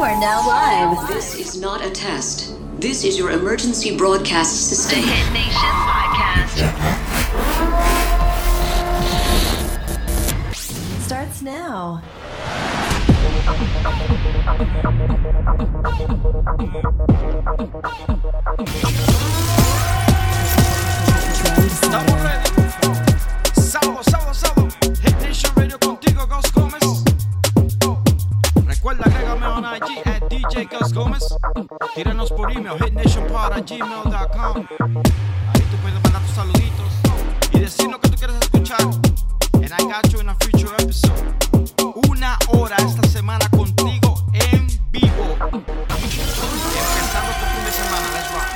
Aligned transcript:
You 0.00 0.06
are 0.06 0.18
now 0.18 0.40
live. 0.48 1.08
This 1.08 1.34
is 1.34 1.60
not 1.60 1.84
a 1.84 1.90
test. 1.90 2.54
This 2.80 3.04
is 3.04 3.18
your 3.18 3.32
emergency 3.32 3.98
broadcast 3.98 4.70
system. 4.70 4.98
The 4.98 5.06
Hit 5.06 5.30
Nation 5.34 5.52
podcast. 5.52 6.56
Starts 11.04 11.42
now. 11.42 12.00
Nicas 30.70 30.92
Gómez, 30.92 31.24
tíranos 31.96 32.30
por 32.30 32.52
email, 32.52 32.76
hitnationpod.gmail.com. 32.78 34.66
Ahí 35.52 35.62
tú 35.68 35.76
puedes 35.82 36.00
mandar 36.00 36.22
tus 36.22 36.34
saluditos 36.36 36.92
y 37.50 37.58
decirnos 37.58 37.98
que 37.98 38.08
tú 38.08 38.16
quieres 38.16 38.36
escuchar. 38.40 38.80
And 39.54 39.72
I 39.72 39.82
got 39.82 40.06
you 40.12 40.20
in 40.20 40.28
a 40.28 40.36
future 40.36 40.72
episode. 40.78 41.34
Una 42.08 42.38
hora 42.52 42.76
esta 42.76 43.02
semana 43.08 43.48
contigo 43.50 44.24
en 44.32 44.68
vivo. 44.92 45.36
Empezando 45.40 47.32
tu 47.34 47.46
fin 47.50 47.64
de 47.64 47.72
semana, 47.72 48.06
let's 48.14 48.30
rock. 48.32 48.46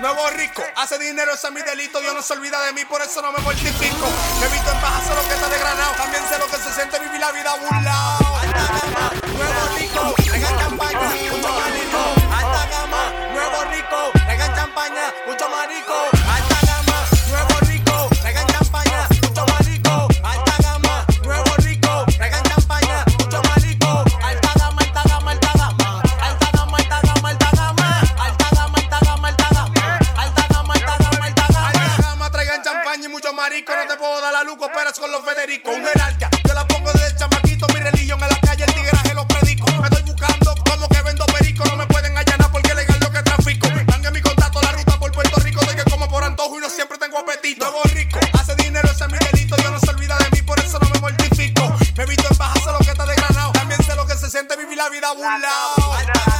Nuevo 0.00 0.30
rico, 0.30 0.62
hace 0.76 0.98
dinero, 0.98 1.34
ese 1.34 1.48
es 1.48 1.52
mi 1.52 1.60
delito. 1.60 2.00
Dios 2.00 2.14
no 2.14 2.22
se 2.22 2.32
olvida 2.32 2.58
de 2.64 2.72
mí, 2.72 2.86
por 2.88 3.02
eso 3.02 3.20
no 3.20 3.32
me 3.32 3.40
mortifico. 3.40 4.08
Me 4.40 4.48
visto 4.48 4.70
en 4.72 4.80
baja, 4.80 5.02
sé 5.02 5.14
lo 5.14 5.28
que 5.28 5.34
está 5.34 5.48
degranado. 5.50 5.92
También 5.98 6.22
sé 6.26 6.38
lo 6.38 6.46
que 6.46 6.56
se 6.56 6.72
siente 6.72 6.98
vivir 7.00 7.20
la 7.20 7.32
vida 7.32 7.54
burlao 7.60 8.39
marico, 11.28 12.02
alta 12.32 12.66
gama, 12.70 13.12
nuevo 13.32 13.64
rico, 13.70 14.10
traigan 14.24 14.54
champaña, 14.54 15.12
mucho 15.26 15.48
marico. 15.50 16.19
la 54.80 54.88
vida 54.88 55.12
burlao. 55.12 56.39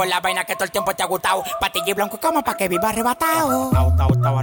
tengo 0.00 0.10
la 0.14 0.20
vaina 0.20 0.44
que 0.44 0.54
todo 0.54 0.64
el 0.64 0.70
tiempo 0.70 0.94
te 0.94 1.02
ha 1.02 1.06
gustado. 1.06 1.44
Patilla 1.60 1.90
y 1.90 1.92
blanco 1.92 2.18
como 2.18 2.42
para 2.42 2.56
que 2.56 2.68
viva 2.68 2.88
arrebatado. 2.88 3.70
Ah, 3.74 3.86
ah, 3.98 4.08
ah, 4.24 4.39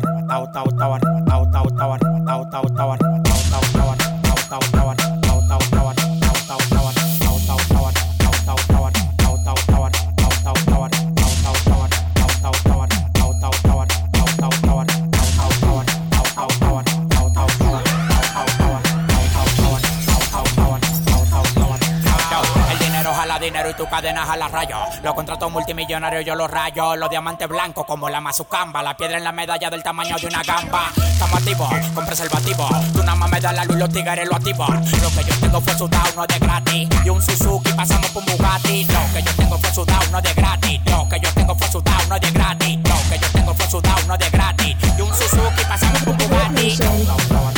cadenas 23.97 24.29
a 24.29 24.37
la 24.37 24.47
rayo. 24.47 24.77
Los 25.01 25.15
contratos 25.15 25.51
multimillonarios 25.51 26.23
yo 26.23 26.35
los 26.35 26.51
rayo. 26.51 26.95
Los 26.95 27.09
diamantes 27.09 27.47
blancos 27.47 27.83
como 27.85 28.09
la 28.09 28.21
mazucamba. 28.21 28.83
La 28.83 28.95
piedra 28.95 29.17
en 29.17 29.23
la 29.23 29.31
medalla 29.31 29.71
del 29.71 29.81
tamaño 29.81 30.17
de 30.17 30.27
una 30.27 30.43
gamba. 30.43 30.91
Estamos 30.95 31.39
activos, 31.39 31.69
con 31.95 32.05
preservativo. 32.05 32.69
Tú 32.93 32.99
nada 32.99 33.15
más 33.15 33.31
me 33.31 33.39
da 33.39 33.53
la 33.53 33.65
luz, 33.65 33.75
los 33.75 33.89
tigres 33.89 34.27
lo 34.27 34.35
activo. 34.35 34.67
Lo 34.67 35.09
que 35.09 35.23
yo 35.27 35.39
tengo 35.41 35.61
fue 35.61 35.73
sudado, 35.73 36.13
no 36.15 36.27
de 36.27 36.37
gratis. 36.37 36.89
Y 37.03 37.09
un 37.09 37.21
Suzuki 37.23 37.73
pasamos 37.73 38.11
por 38.11 38.23
Bugatti. 38.23 38.85
Lo 38.85 38.99
que 39.13 39.23
yo 39.23 39.35
tengo 39.35 39.57
fue 39.57 39.73
sudado, 39.73 40.11
no 40.11 40.21
de 40.21 40.33
gratis. 40.33 40.81
Lo 40.85 41.09
que 41.09 41.19
yo 41.19 41.33
tengo 41.33 41.55
fue 41.55 41.67
sudado, 41.67 42.07
no 42.07 42.19
de 42.19 42.31
gratis. 42.31 42.77
Lo 42.77 43.09
que 43.09 43.19
yo 43.19 43.27
tengo 43.33 43.53
fue 43.55 43.67
sudado, 43.67 44.07
no 44.07 44.17
de 44.17 44.29
gratis. 44.29 44.75
Y 44.95 45.01
un 45.01 45.13
Suzuki 45.15 45.63
pasamos 45.67 46.03
por 46.03 46.15
Bugatti. 46.17 47.56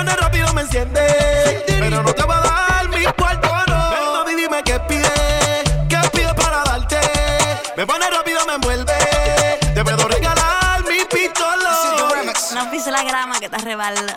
Pone 0.00 0.16
rápido, 0.16 0.50
me 0.54 0.62
enciende. 0.62 1.62
Pero 1.66 2.02
no 2.02 2.14
te 2.14 2.22
va 2.24 2.38
a 2.38 2.40
dar 2.40 2.88
mi 2.88 3.04
cuarto, 3.04 3.50
no. 3.68 3.90
Ven, 3.90 4.12
mami, 4.14 4.34
dime 4.34 4.62
qué 4.64 4.80
pide. 4.88 5.12
¿Qué 5.90 5.98
pide 6.10 6.32
para 6.32 6.64
darte? 6.64 6.98
Me 7.76 7.86
pone 7.86 8.08
rápido, 8.08 8.40
me 8.46 8.54
envuelve. 8.54 8.94
Te 9.74 9.84
puedo 9.84 10.08
regalar 10.08 10.82
mi 10.88 11.04
pistola. 11.04 12.32
No 12.54 12.70
pise 12.70 12.90
la 12.90 13.02
grama 13.04 13.38
que 13.40 13.50
te 13.50 13.58
resbala. 13.58 14.16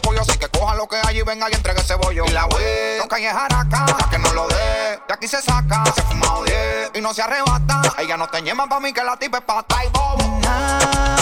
y 1.19 1.21
venga 1.23 1.49
y 1.49 1.53
entregue 1.53 1.81
ese 1.81 1.95
bollo. 1.95 2.25
Y 2.25 2.31
la 2.31 2.45
wey, 2.45 2.99
hay 3.09 3.25
es 3.25 3.33
jaraca, 3.33 3.85
que 4.09 4.17
no 4.17 4.33
lo 4.33 4.47
dé. 4.47 4.99
De 5.07 5.13
aquí 5.13 5.27
se 5.27 5.41
saca, 5.41 5.83
se 5.93 6.01
fuma 6.03 6.43
10 6.45 6.91
y 6.95 7.01
no 7.01 7.13
se 7.13 7.21
arrebata. 7.21 7.81
Ella 7.97 8.17
no 8.17 8.27
te 8.27 8.41
llama 8.41 8.67
pa' 8.67 8.79
mí 8.79 8.93
que 8.93 9.03
la 9.03 9.17
tipa 9.17 9.39
es 9.39 9.43
pata 9.43 9.75
y 9.83 11.20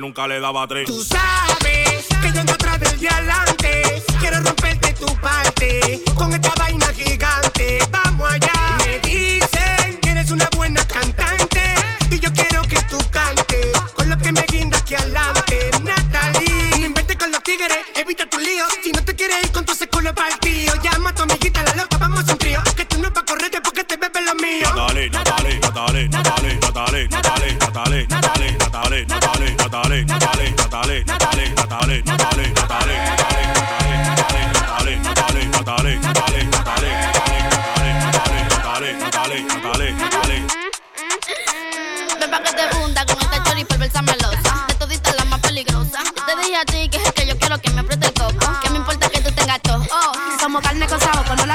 nunca 0.00 0.26
le 0.26 0.40
daba 0.40 0.66
tres. 0.66 0.86
Tú 0.86 1.04
sabes 1.04 2.06
que 2.22 2.32
yo 2.32 2.40
ando 2.40 2.54
atrás 2.54 2.80
del 2.80 2.98
dialante. 2.98 4.02
Quiero 4.18 4.40
romperte 4.40 4.94
tu 4.94 5.06
parte 5.16 6.02
con 6.16 6.32
esta 6.32 6.52
vaina 6.56 6.86
gigante. 6.94 7.78
Vamos 7.90 8.30
allá. 8.32 8.78
Me 8.84 8.98
dicen 9.00 9.98
que 10.00 10.10
eres 10.10 10.30
una 10.30 10.48
buena 10.56 10.82
cantante 10.86 11.74
y 12.10 12.18
yo 12.18 12.32
quiero 12.32 12.62
que 12.62 12.80
tú 12.88 12.98
cantes 13.10 13.66
con 13.94 14.08
lo 14.08 14.16
que 14.18 14.32
me 14.32 14.44
guinda 14.50 14.78
aquí 14.78 14.94
adelante. 14.94 15.70
Natalie, 15.84 16.78
no 16.80 16.86
inventes 16.86 17.16
con 17.16 17.30
los 17.30 17.42
tigres, 17.42 17.78
evita 17.94 18.28
tu 18.28 18.38
lío. 18.38 18.64
Si 18.82 18.92
no 18.92 19.04
te 19.04 19.14
quieres 19.14 19.44
ir 19.44 19.52
con 19.52 19.64
tu 19.64 19.74
seculo 19.74 20.14
partido, 20.14 20.74
llama 20.76 20.89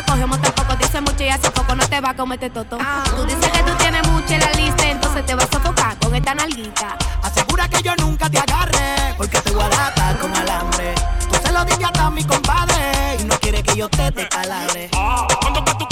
cogemos 0.06 0.42
tampoco. 0.42 0.76
Dice 0.76 1.02
mucho 1.02 1.24
y 1.24 1.30
hace 1.30 1.52
poco, 1.52 1.76
no 1.76 1.88
te 1.88 2.00
va 2.02 2.12
a 2.12 2.16
comer 2.16 2.40
este 2.42 2.50
toto. 2.50 2.78
Tú 3.16 3.24
dices 3.26 3.52
que 3.52 3.64
tú 3.64 3.72
tienes 3.78 4.08
mucho 4.08 4.34
en 4.34 4.40
la 4.40 4.52
lista, 4.52 4.88
entonces 4.88 5.26
te 5.26 5.36
vas 5.36 5.46
a 5.46 5.52
sofocar 5.52 5.98
con 5.98 6.16
esta 6.16 6.34
nalguita. 6.36 6.98
Asegura 7.24 7.68
que 7.68 7.82
yo 7.82 7.96
nunca 7.98 8.30
te 8.30 8.40
agarre, 8.40 9.16
porque 9.18 9.40
te 9.42 9.52
voy 9.52 9.64
a 9.64 9.88
atar 9.88 10.18
con 10.20 10.36
alambre. 10.36 10.94
Tú 11.30 11.36
se 11.44 11.52
lo 11.52 11.66
dije 11.66 11.86
hasta 11.86 12.06
a 12.06 12.12
mi 12.12 12.24
compadre, 12.24 13.18
y 13.20 13.24
no 13.24 13.38
quiere 13.40 13.64
que 13.64 13.76
yo 13.76 13.90
te. 13.90 14.06
Ah, 14.94 15.28
cuando 15.42 15.64
que 15.64 15.74
tú 15.76 15.88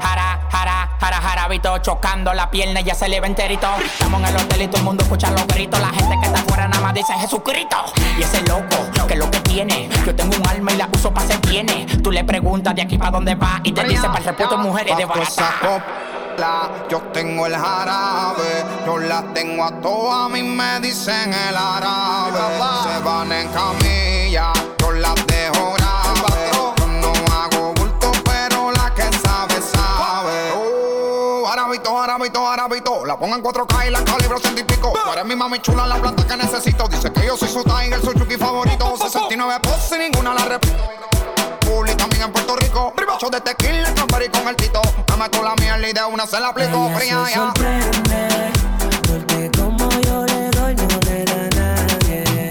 Jara, 0.00 0.40
jara, 0.50 0.96
jara, 1.00 1.16
jarabito, 1.20 1.78
chocando 1.78 2.32
la 2.34 2.50
pierna 2.50 2.80
y 2.80 2.84
ya 2.84 2.94
se 2.94 3.08
le 3.08 3.20
ve 3.20 3.26
enterito. 3.26 3.68
Estamos 3.84 4.20
en 4.20 4.26
el 4.28 4.36
hotel 4.42 4.62
y 4.62 4.66
todo 4.68 4.78
el 4.78 4.84
mundo 4.84 5.02
escucha 5.04 5.30
los 5.30 5.46
gritos. 5.46 5.80
La 5.80 5.88
gente 5.90 6.16
que 6.20 6.26
está 6.26 6.40
afuera 6.40 6.68
nada 6.68 6.82
más 6.82 6.94
dice 6.94 7.12
Jesucristo. 7.14 7.76
Y 8.18 8.22
ese 8.22 8.42
loco, 8.42 8.76
que 9.06 9.14
es 9.14 9.18
lo 9.18 9.30
que 9.30 9.40
tiene. 9.40 9.88
Yo 10.04 10.14
tengo 10.14 10.36
un 10.36 10.46
alma 10.48 10.72
y 10.72 10.76
la 10.76 10.88
uso 10.92 11.12
para 11.12 11.26
ser 11.26 11.38
viene. 11.48 11.86
Tú 12.02 12.10
le 12.10 12.24
preguntas 12.24 12.74
de 12.74 12.82
aquí 12.82 12.98
para 12.98 13.10
dónde 13.12 13.34
va 13.34 13.60
y 13.62 13.72
te 13.72 13.84
dice 13.84 14.06
para 14.06 14.18
el 14.18 14.24
repuesto 14.24 14.58
mujeres 14.58 14.96
de 14.96 15.04
barata. 15.04 15.84
La, 16.38 16.68
yo 16.90 17.00
tengo 17.12 17.46
el 17.46 17.54
jarabe, 17.54 18.64
yo 18.84 18.98
las 18.98 19.32
tengo 19.34 19.62
a 19.64 19.70
todas, 19.80 20.26
a 20.26 20.28
mí 20.28 20.42
me 20.42 20.80
dicen 20.80 21.32
el 21.32 21.56
árabe. 21.56 22.40
Se 22.82 22.98
van 23.04 23.30
en 23.30 23.48
camilla, 23.50 24.52
jarabito, 32.14 32.46
jarabito. 32.46 33.04
La 33.06 33.18
pongo 33.18 33.34
en 33.34 33.42
4K 33.42 33.88
y 33.88 33.90
la 33.90 34.04
calibro 34.04 34.38
ciento 34.38 34.60
y 34.60 34.64
pico. 34.64 34.92
Tú 34.92 35.12
eres 35.12 35.24
mi 35.24 35.34
mami 35.34 35.58
chula, 35.60 35.86
la 35.86 35.96
planta 35.96 36.26
que 36.26 36.36
necesito. 36.36 36.86
Dice 36.88 37.12
que 37.12 37.26
yo 37.26 37.36
soy 37.36 37.48
su 37.48 37.62
tiger, 37.64 38.00
su 38.00 38.12
chuki 38.12 38.36
favorito. 38.36 38.94
69 38.96 39.60
poses 39.62 39.92
y 39.92 39.98
ninguna 39.98 40.34
la 40.34 40.44
repito. 40.44 40.84
Publi 41.60 41.94
también 41.96 42.22
en 42.22 42.32
Puerto 42.32 42.56
Rico. 42.56 42.92
Ocho 43.14 43.30
de 43.30 43.40
tequila, 43.40 43.90
y 43.90 44.28
con 44.28 44.48
el 44.48 44.56
tito. 44.56 44.80
Dame 45.06 45.28
tú 45.28 45.42
la 45.42 45.54
mierda 45.56 45.88
y 45.88 45.92
de 45.92 46.04
una 46.04 46.26
se 46.26 46.38
la 46.38 46.48
aplico. 46.48 46.88
Fría 46.96 47.24
ya. 47.34 47.52
porque 49.06 49.50
como 49.56 49.88
yo 50.00 50.24
le 50.24 50.50
doy 50.50 50.74
no 50.74 50.88
le 51.00 51.24
da 51.24 51.48
nadie. 51.56 52.48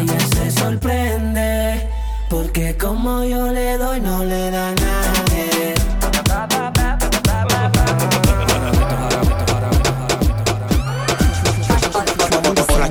Ella 0.00 0.20
se 0.34 0.50
sorprende, 0.50 1.90
porque 2.28 2.76
como 2.76 3.24
yo 3.24 3.46
le 3.52 3.78
doy 3.78 4.00
no 4.00 4.24
le 4.24 4.50
da 4.50 4.70
nadie. 4.72 4.77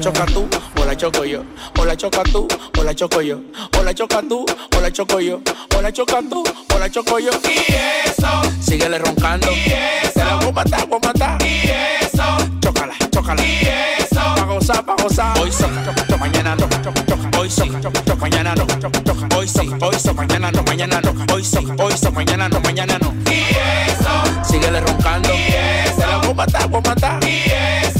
choca 0.07 0.25
tú, 0.27 0.47
o 0.79 0.85
la 0.85 0.95
choco 0.95 1.25
yo. 1.25 1.43
O 1.77 1.85
la 1.85 1.95
choca 1.97 2.23
tú, 2.23 2.47
o 2.79 2.83
la 2.83 2.93
choco 2.95 3.21
yo. 3.21 3.41
O 3.77 3.83
la 3.83 3.93
choca 3.93 4.21
tú, 4.21 4.45
o 4.75 4.81
la 4.81 4.91
choco 4.91 5.19
yo. 5.19 5.41
O 5.75 5.81
la 5.81 5.91
choca 5.91 6.19
tú, 6.29 6.43
o 6.73 6.79
la 6.79 6.89
choco 6.89 7.19
yo. 7.19 7.31
Y 7.43 7.73
eso. 8.07 8.27
Síguele 8.61 8.99
roncando. 8.99 9.51
Y 9.51 9.69
eso. 9.69 10.13
Te 10.13 10.23
la 10.23 10.35
voy 10.35 10.47
a 10.47 10.51
matar, 10.51 10.87
voy 10.87 10.99
a 11.03 11.07
matar. 11.07 11.41
Y 11.43 11.69
eso. 12.05 12.23
Chócala, 12.61 12.93
chócala. 13.11 13.43
Y 13.43 13.67
eso. 13.99 14.15
Pa' 14.15 14.45
gozar, 14.45 14.85
pa' 14.85 14.95
gozar. 15.03 15.37
Hoy 15.39 15.51
soca, 15.51 15.83
choca, 15.83 16.07
choca, 16.07 16.17
mañana 16.17 16.55
no, 16.55 16.69
choca, 16.69 17.05
choca. 17.05 17.37
Hoy 17.37 17.49
soca, 17.49 17.81
choca, 17.81 18.03
choca, 18.05 18.15
mañana 18.15 18.55
no, 18.55 18.65
choca, 18.65 19.03
choca. 19.03 19.35
Hoy 19.35 19.47
soca, 19.47 19.85
hoy 19.85 19.99
soca, 19.99 20.13
mañana 20.13 20.51
no, 20.51 20.63
mañana 20.63 21.01
no. 21.01 21.33
Hoy 21.33 21.43
soca, 21.43 21.83
hoy 21.83 21.97
soca, 21.97 22.11
mañana 22.11 22.47
no, 22.47 22.61
mañana 22.61 22.97
no. 22.99 23.13
Y 23.29 23.43
eso. 23.91 24.49
Síguele 24.49 24.79
roncando. 24.79 25.33
Y 25.33 25.53
eso. 25.53 25.97
Te 25.97 26.07
la 26.07 26.17
voy 26.19 26.31
a 26.31 26.33
matar, 26.33 26.69
voy 26.69 26.79
a 26.85 26.89
matar. 26.89 27.23
Y 27.25 27.51
eso 27.51 27.96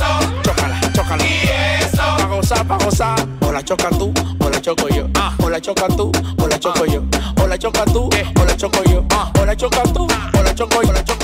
gozar, 2.47 2.65
pa' 2.65 2.77
gozar. 2.77 3.27
O 3.41 3.51
la 3.51 3.61
choca 3.61 3.89
tú, 3.89 4.13
o 4.39 4.49
la 4.49 4.61
choco 4.61 4.87
yo. 4.89 5.07
Ah. 5.15 5.35
O 5.43 5.49
la 5.49 5.59
choca 5.59 5.87
tú, 5.87 6.11
o 6.37 6.47
la 6.47 6.57
choco 6.57 6.85
yo. 6.85 7.03
Ah. 7.13 7.33
O 7.43 7.47
la 7.47 7.57
choca 7.57 7.83
tú, 7.85 8.09
eh. 8.13 8.25
o 8.39 8.45
la 8.45 8.55
choco 8.55 8.83
yo. 8.85 9.05
Ah. 9.11 9.31
O 9.39 9.45
la 9.45 9.55
choca 9.55 9.83
tú, 9.83 10.07
o 10.07 10.43
la 10.43 10.55
choco 10.55 10.81
yo. 10.81 11.16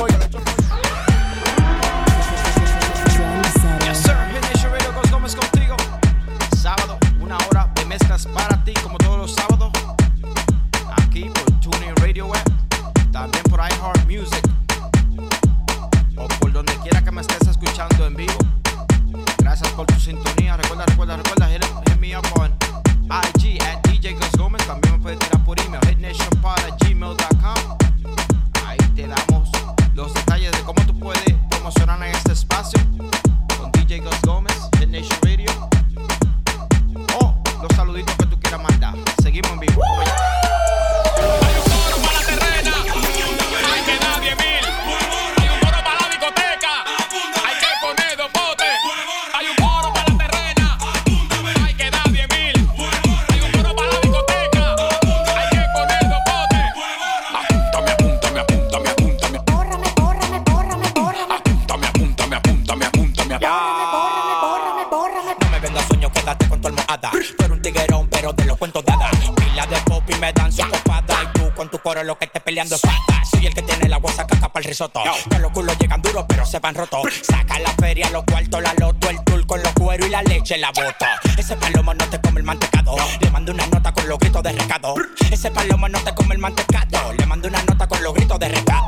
Pila 69.36 69.66
de 69.68 69.78
pop 69.82 70.04
y 70.08 70.16
me 70.16 70.34
dan 70.34 70.52
su 70.52 70.68
copada. 70.68 71.24
Y 71.24 71.38
tú 71.38 71.52
con 71.56 71.70
tu 71.70 71.80
coro 71.80 72.04
lo 72.04 72.18
que 72.18 72.26
estés 72.26 72.42
peleando 72.42 72.76
es 72.76 72.82
pata. 72.82 73.24
Soy 73.30 73.48
el 73.48 73.54
que 73.54 73.62
tiene 73.62 73.90
la 73.90 73.98
guasa 73.98 74.26
caca 74.26 74.50
para 74.50 74.64
el 74.64 74.70
risoto. 74.70 75.02
Que 75.30 75.40
los 75.40 75.52
culos 75.52 75.78
llegan 75.80 76.02
duros, 76.02 76.26
pero 76.28 76.46
se 76.46 76.60
van 76.60 76.76
rotos. 76.76 77.02
Saca 77.22 77.60
la 77.60 77.72
feria, 77.72 78.10
los 78.10 78.24
cuartos, 78.24 78.62
la 78.62 78.74
loto, 78.78 79.10
el 79.10 79.24
tour 79.24 79.46
con 79.46 79.62
los 79.64 79.74
cueros 79.74 80.08
y 80.08 80.10
la 80.10 80.22
leche 80.24 80.58
la 80.58 80.72
bota. 80.72 81.20
Ese 81.38 81.56
palomo 81.56 81.94
no 81.94 82.06
te 82.08 82.20
come 82.22 82.40
el 82.40 82.46
mantecado. 82.46 82.96
Le 83.20 83.30
mando 83.30 83.52
una 83.52 83.66
nota 83.68 83.92
con 83.92 84.08
los 84.08 84.20
gritos 84.20 84.44
de 84.44 84.52
recado. 84.52 84.96
Ese 85.32 85.52
palomo 85.52 85.90
no 85.90 86.00
te 86.00 86.14
come 86.14 86.36
el 86.36 86.42
mantecado. 86.42 87.14
Le 87.14 87.26
mando 87.26 87.48
una 87.48 87.64
nota 87.64 87.88
con 87.88 88.04
los 88.04 88.14
gritos 88.14 88.40
de 88.40 88.50
recado. 88.50 88.88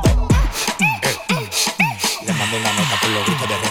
Eh, 0.80 0.84
eh, 1.02 1.16
eh. 1.30 1.48
Le 2.26 2.32
mando 2.32 2.56
una 2.56 2.72
nota 2.72 3.00
con 3.00 3.14
los 3.14 3.26
gritos 3.26 3.48
de 3.48 3.56
recado. 3.56 3.65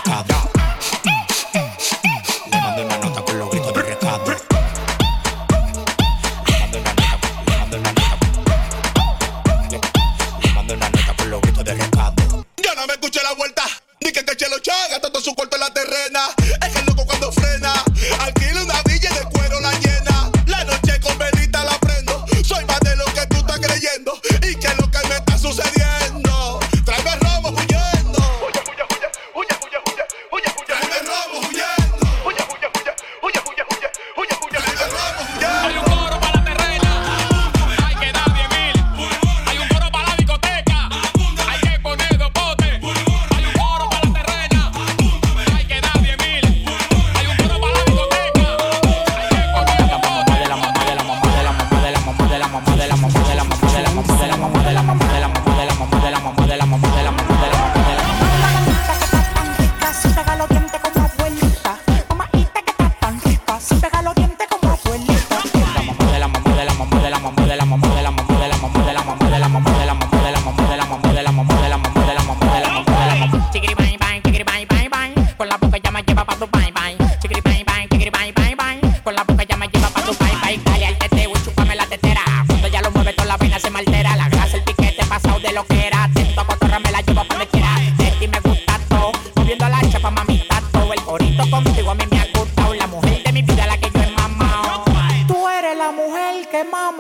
me 92.09 92.19
ha 92.19 92.27
gustado, 92.37 92.73
la 92.73 92.87
mujer 92.87 93.23
de 93.23 93.31
mi 93.31 93.41
vida, 93.41 93.67
la 93.67 93.77
que 93.77 93.89
yo 93.91 94.01
he. 94.01 95.25
Tú 95.27 95.47
eres 95.47 95.77
la 95.77 95.91
mujer 95.91 96.47
que 96.49 96.63
me 96.63 96.77
ha 96.77 96.91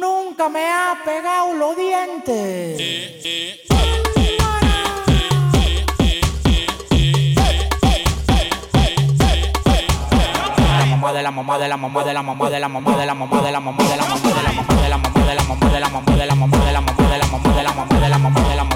Nunca 0.00 0.48
me 0.48 0.66
ha 0.68 0.98
pegado 1.04 1.52
los 1.54 1.76
dientes. 1.76 2.78
De 11.10 11.24
la 11.24 11.30
mamá 11.32 11.58
de 11.58 11.68
la 11.68 11.76
mamá 11.76 12.04
de 12.04 12.14
la 12.14 12.22
mamá 12.22 12.48
de 12.48 12.60
la 12.60 12.60
mamá 12.60 12.60
de 12.60 12.60
la 12.60 12.68
mamá 12.68 12.96
de 12.96 13.06
la 13.06 13.14
mamá 13.14 13.42
de 13.42 13.50
la 13.50 13.60
mamá 13.60 13.82
de 13.82 13.96
la 13.96 14.02
mamá 14.04 14.22
de 14.22 14.42
la 14.42 14.52
mamá 14.52 14.74
de 14.82 14.88
la 14.88 14.98
mamá 14.98 15.20
de 15.20 15.30
la 15.30 15.42
mamá 15.42 15.70
de 15.70 15.80
la 15.80 15.88
mamá 15.88 16.16
de 16.16 16.26
la 16.26 16.34
mamá 16.34 16.56
de 16.56 16.70
la 16.70 16.70
mamá 16.70 16.70
de 16.70 16.72
la 16.72 16.80
mamá 16.80 17.08
de 17.10 17.18
la 17.18 17.26
mamá 17.26 17.50
de 17.50 17.62
la 17.62 17.72
mamá 17.72 17.98
de 18.00 18.08
la 18.08 18.18
mamá 18.18 18.40
de 18.40 18.56
la 18.56 18.64
mamá 18.64 18.69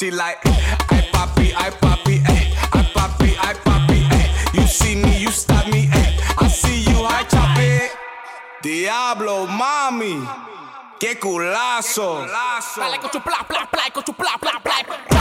she 0.00 0.10
like, 0.10 0.38
I 0.46 1.06
poppy, 1.12 1.52
I 1.54 1.68
poppy, 1.68 2.22
ay, 2.26 2.48
I 2.72 2.82
poppy, 2.96 3.36
I 3.36 3.52
poppy, 3.52 4.00
ay. 4.08 4.16
Eh, 4.16 4.24
eh, 4.24 4.60
you 4.60 4.66
see 4.66 4.94
me, 4.96 5.20
you 5.20 5.30
stop 5.30 5.66
me, 5.68 5.90
ay. 5.92 6.16
I 6.38 6.48
see 6.48 6.80
you, 6.88 7.04
I 7.04 7.22
chop 7.24 7.58
it. 7.58 7.92
Diablo, 8.62 9.46
mommy, 9.46 10.26
que 10.98 11.18
culazo. 11.18 12.24
Dale 12.76 12.98
con 12.98 13.10
tu 13.10 13.20
bla 13.20 13.44
bla 13.46 13.68
con 13.92 14.02
tu 14.02 14.14
bla 14.14 14.38
bla. 14.40 15.19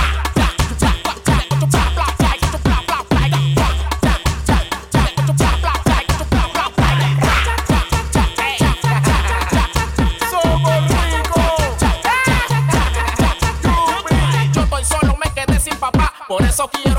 só 16.59 16.67
que 16.67 16.99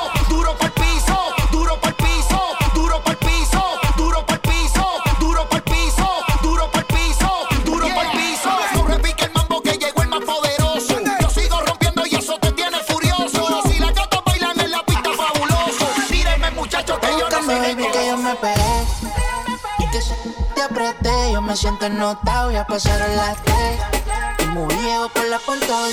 me 21.81 21.87
siento 21.87 21.87
ennotado, 21.87 22.51
ya 22.51 22.65
pasaron 22.65 23.15
las 23.15 23.41
tres. 23.43 24.47
Muy 24.49 24.75
viejo 24.75 25.09
por 25.09 25.27
la 25.27 25.39
punto 25.39 25.85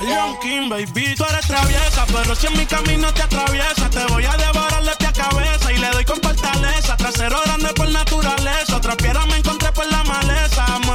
10. 0.00 0.08
Leon 0.08 0.38
King, 0.40 0.68
baby, 0.68 1.14
tú 1.14 1.24
eres 1.24 1.46
traviesa, 1.46 2.06
pero 2.06 2.34
si 2.34 2.46
en 2.46 2.58
mi 2.58 2.66
camino 2.66 3.12
te 3.12 3.22
atraviesa, 3.22 3.90
te 3.90 4.04
voy 4.06 4.24
a 4.24 4.36
devorar 4.36 4.82
de 4.82 4.96
pie 4.96 5.08
a 5.08 5.12
cabeza 5.12 5.72
y 5.72 5.78
le 5.78 5.90
doy 5.90 6.04
con 6.04 6.20
fortaleza. 6.20 6.96
Trasero 6.96 7.40
grande 7.44 7.72
por 7.74 7.88
naturaleza, 7.90 8.76
otra 8.76 8.96
piedra 8.96 9.26
me 9.26 9.36
encontré 9.36 9.70
por 9.72 9.86
la. 9.86 10.05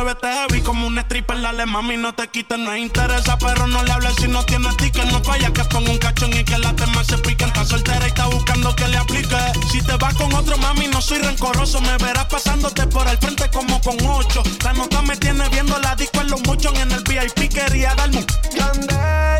Muévete 0.01 0.33
heavy 0.33 0.61
como 0.61 0.87
un 0.87 0.97
stripper, 0.97 1.39
dale 1.41 1.67
mami, 1.67 1.95
no 1.95 2.11
te 2.15 2.27
quites, 2.27 2.57
no 2.57 2.75
interesa, 2.75 3.37
pero 3.37 3.67
no 3.67 3.83
le 3.83 3.91
hables 3.91 4.15
si 4.15 4.27
no 4.27 4.43
tiene 4.43 4.67
ticket, 4.75 5.05
no 5.11 5.23
falla 5.23 5.53
que 5.53 5.63
ponga 5.65 5.91
un 5.91 5.99
cachón 5.99 6.33
y 6.33 6.43
que 6.43 6.57
la 6.57 6.75
tema 6.75 7.03
se 7.03 7.19
pique. 7.19 7.45
Está 7.45 7.63
soltera 7.63 8.03
y 8.05 8.07
está 8.07 8.25
buscando 8.25 8.75
que 8.75 8.87
le 8.87 8.97
aplique. 8.97 9.37
Si 9.71 9.79
te 9.83 9.95
vas 9.97 10.15
con 10.15 10.33
otro 10.33 10.57
mami, 10.57 10.87
no 10.87 10.99
soy 11.03 11.19
rencoroso, 11.19 11.79
me 11.81 11.95
verás 11.97 12.25
pasándote 12.25 12.87
por 12.87 13.07
el 13.07 13.17
frente 13.19 13.47
como 13.51 13.79
con 13.81 13.95
ocho. 14.07 14.41
La 14.63 14.73
nota 14.73 15.03
me 15.03 15.15
tiene 15.17 15.47
viendo 15.49 15.77
la 15.77 15.93
disco 15.93 16.19
en 16.21 16.31
los 16.31 16.41
muchos 16.47 16.73
en 16.79 16.91
el 16.91 17.03
VIP, 17.03 17.53
quería 17.53 17.93
darme 17.93 18.25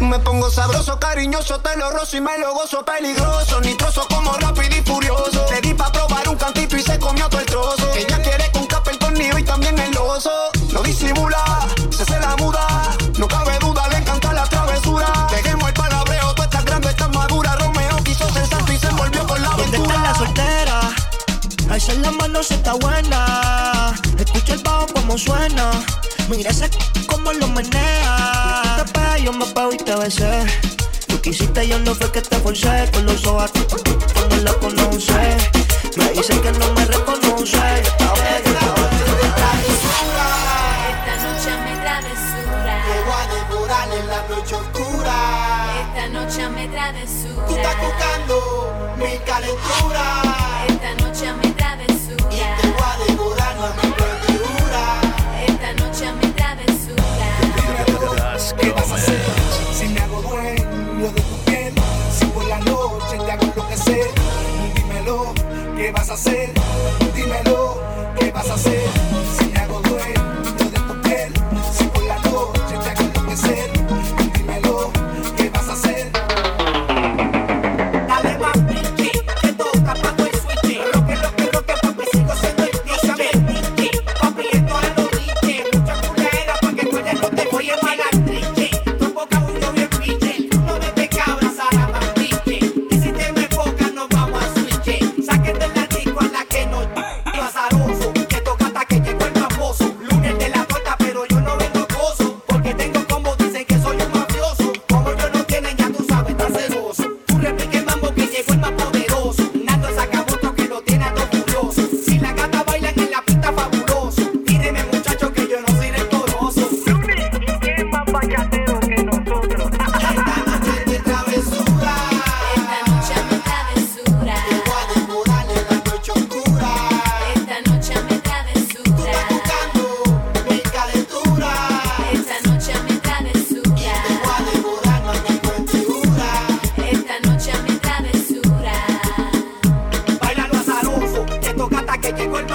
un 0.01 0.09
Me 0.09 0.19
pongo 0.19 0.51
sabroso, 0.51 0.99
cariñoso, 0.99 1.59
te 1.61 1.75
lo 1.75 1.89
rozo 1.89 2.17
y 2.17 2.21
me 2.21 2.37
lo 2.37 2.53
gozo 2.53 2.85
peligroso. 2.85 3.61
Nitroso 3.61 4.05
como 4.09 4.33
rápido 4.33 4.77
y 4.77 4.81
furioso. 4.83 5.43
Le 5.51 5.61
di 5.61 5.73
pa' 5.73 5.91
probar 5.91 6.29
un 6.29 6.35
cantito 6.35 6.77
y 6.77 6.83
se 6.83 6.99
comió 6.99 7.27
todo 7.29 7.41
el 7.41 7.47
trozo. 7.47 7.91
Ella 7.95 8.21
quiere 8.21 8.51
con 8.51 8.67
capa 8.67 8.91
el 8.91 8.99
tornillo 8.99 9.39
y 9.39 9.43
también 9.43 9.79
el 9.79 9.97
oso. 9.97 10.50
No 10.71 10.81
disimula, 10.83 11.67
se 11.89 12.05
se 12.05 12.19
la 12.19 12.35
muda. 12.37 12.95
No 13.17 13.27
cabe 13.27 13.57
duda, 13.59 13.87
le 13.89 13.97
encanta 13.97 14.33
la 14.33 14.43
travesura. 14.45 15.27
Dejemos 15.31 15.67
el 15.67 15.73
palabreo, 15.73 16.33
tú 16.35 16.43
estás 16.43 16.63
grande, 16.65 16.89
estás 16.89 17.09
madura. 17.13 17.55
Romeo 17.57 17.97
quiso 18.03 18.29
ser 18.31 18.47
santo 18.47 18.71
y 18.71 18.77
se 18.77 18.87
envolvió 18.87 19.25
con 19.27 19.41
la 19.41 19.49
¿Dónde 19.49 19.77
está 19.77 19.93
la 19.93 20.09
aventura. 20.11 20.15
soltera? 20.15 20.79
Alza 21.69 21.93
la 21.95 22.11
mano 22.11 22.43
si 22.43 22.53
está 22.53 22.73
buena. 22.73 23.93
Escucha 24.17 24.53
el 24.53 24.59
bajo 24.63 24.87
como 24.87 25.17
suena. 25.17 25.71
Mira 26.29 26.51
ese 26.51 26.67
c- 26.69 27.05
como 27.07 27.33
lo 27.33 27.47
menea. 27.49 28.61
Tú 28.77 28.83
te 28.85 28.91
pegas, 28.93 29.21
yo 29.21 29.33
me 29.33 29.45
pego 29.47 29.73
y 29.73 29.77
te 29.77 29.95
besé. 29.95 30.45
Tú 31.07 31.19
quisiste, 31.21 31.67
yo 31.67 31.79
no 31.79 31.93
fue 31.95 32.11
que 32.11 32.21
te 32.21 32.37
forcé. 32.39 32.89
Con 32.93 33.05
los 33.05 33.25
ojos 33.25 33.51
cuando 34.13 34.37
la 34.37 34.53
conoce. 34.53 35.37
Me 35.97 36.09
dice 36.11 36.39
que 36.41 36.51
no 36.53 36.73
me 36.73 36.85
reconoce. 36.85 37.83
Noche 44.31 44.55
oscura. 44.55 45.15
Esta 45.81 46.07
noche 46.07 46.49
me 46.49 46.67
travesura. 46.69 47.45
Tú 47.45 47.55
estás 47.55 47.75
buscando 47.81 48.95
mi 48.97 49.17
calentura. 49.25 50.05
Esta 50.67 50.93
noche 51.03 51.33
me 51.33 51.51
travesura. 51.51 52.25
Y 52.31 52.61
te 52.61 52.67
voy 52.69 52.81
a 52.81 53.05
devorar 53.05 53.55
mami 53.59 53.93
porque 53.97 54.33
dura. 54.33 54.85
Esta 55.47 55.73
noche 55.73 56.05
me 56.13 56.27
travesura. 56.31 57.01
¿Qué 58.59 58.71
vas 58.71 58.91
a 58.91 58.95
hacer? 58.95 59.21
Si 59.77 59.87
me 59.87 59.99
hago 59.99 60.21
dueño 60.21 61.11
de 61.11 61.21
tu 61.21 61.35
piel, 61.45 61.73
si 62.17 62.25
por 62.27 62.45
la 62.45 62.59
noche 62.59 63.17
te 63.17 63.31
hago 63.31 63.43
enloquecer, 63.43 64.11
dímelo, 64.75 65.33
¿qué 65.75 65.91
vas 65.91 66.09
a 66.09 66.13
hacer? 66.13 66.53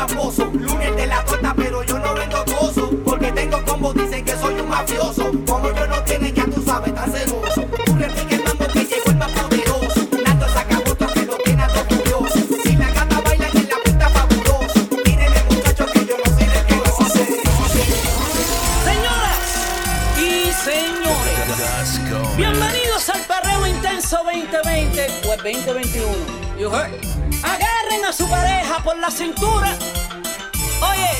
Que 0.07 0.14
llegó 0.14 0.56
cintura. 29.16 29.74
Oye, 30.83 31.11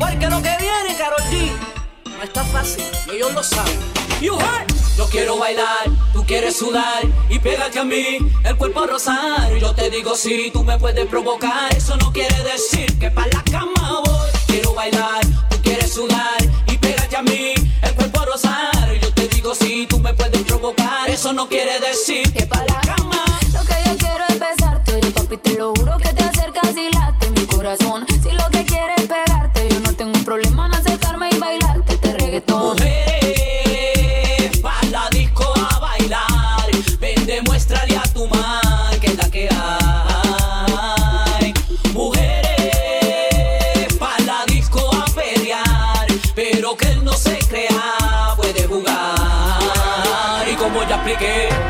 porque 0.00 0.26
lo 0.28 0.42
que 0.42 0.56
viene, 0.58 0.96
Karol 0.98 1.22
G, 1.30 1.52
no 2.16 2.22
está 2.22 2.44
fácil, 2.44 2.84
y 3.06 3.16
ellos 3.16 3.32
lo 3.34 3.42
saben. 3.42 3.78
Yo 4.20 5.06
quiero 5.10 5.36
bailar, 5.38 5.90
tú 6.12 6.24
quieres 6.24 6.56
sudar 6.56 7.04
y 7.28 7.38
pégate 7.38 7.78
a 7.78 7.84
mí 7.84 8.18
el 8.44 8.56
cuerpo 8.56 8.80
a 8.80 8.86
rozar. 8.86 9.54
Yo 9.60 9.74
te 9.74 9.90
digo 9.90 10.16
si 10.16 10.50
tú 10.50 10.64
me 10.64 10.78
puedes 10.78 11.06
provocar, 11.06 11.72
eso 11.76 11.96
no 11.98 12.12
quiere 12.12 12.34
decir 12.42 12.98
que 12.98 13.10
para 13.10 13.28
la 13.28 13.44
cama 13.44 14.00
voy. 14.04 14.30
Quiero 14.46 14.72
bailar, 14.74 15.20
tú 15.50 15.56
quieres 15.62 15.92
sudar 15.92 16.38
y 16.66 16.78
pégate 16.78 17.16
a 17.16 17.22
mí 17.22 17.52
el 17.82 17.94
cuerpo 17.94 18.20
a 18.20 18.24
rozar. 18.24 18.98
Yo 19.00 19.12
te 19.12 19.28
digo 19.28 19.54
si 19.54 19.86
tú 19.86 20.00
me 20.00 20.14
puedes 20.14 20.42
provocar, 20.42 21.08
eso 21.10 21.32
no 21.32 21.46
quiere 21.46 21.78
decir 21.78 22.32
que 22.32 22.46
para 22.46 22.64
la 22.64 22.85
take 51.18 51.50
it. 51.50 51.65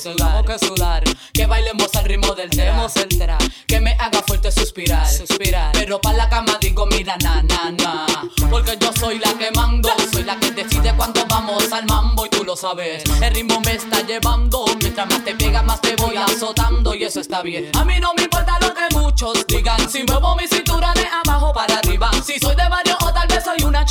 Que, 0.00 0.58
solar. 0.58 1.04
que 1.30 1.44
bailemos 1.44 1.94
al 1.94 2.04
ritmo 2.06 2.34
del 2.34 2.48
demo 2.48 2.88
central. 2.88 3.36
Que 3.66 3.80
me 3.80 3.92
haga 3.98 4.22
fuerte 4.22 4.50
suspirar. 4.50 5.06
suspirar. 5.06 5.72
Pero 5.72 6.00
pa' 6.00 6.14
la 6.14 6.26
cama 6.30 6.56
digo, 6.58 6.86
mira, 6.86 7.18
na, 7.18 7.42
na, 7.42 7.70
na. 7.70 8.06
Porque 8.48 8.78
yo 8.80 8.92
soy 8.98 9.18
la 9.18 9.34
que 9.34 9.50
mando. 9.54 9.90
Soy 10.10 10.24
la 10.24 10.36
que 10.40 10.52
decide 10.52 10.94
cuando 10.96 11.26
vamos 11.26 11.70
al 11.70 11.84
mambo. 11.84 12.24
Y 12.24 12.30
tú 12.30 12.44
lo 12.44 12.56
sabes. 12.56 13.04
El 13.20 13.34
ritmo 13.34 13.60
me 13.60 13.74
está 13.74 14.00
llevando. 14.00 14.64
Mientras 14.80 15.06
más 15.06 15.22
te 15.22 15.34
pega, 15.34 15.62
más 15.62 15.82
te 15.82 15.94
voy 15.96 16.16
azotando. 16.16 16.94
Y 16.94 17.04
eso 17.04 17.20
está 17.20 17.42
bien. 17.42 17.70
A 17.76 17.84
mí 17.84 18.00
no 18.00 18.14
me 18.14 18.22
importa 18.22 18.58
lo 18.58 18.72
que 18.72 18.96
muchos 18.96 19.46
digan. 19.46 19.86
Si 19.90 20.02
muevo 20.04 20.34
mi 20.36 20.48
cintura 20.48 20.94
de 20.94 21.06
abajo 21.24 21.52
para 21.52 21.74
arriba. 21.76 22.10
Si 22.24 22.38
soy 22.38 22.56
de 22.56 22.66
varios 22.70 22.89